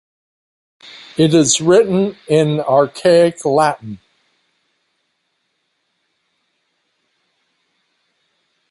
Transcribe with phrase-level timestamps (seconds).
[1.15, 3.99] It is written in archaic Latin.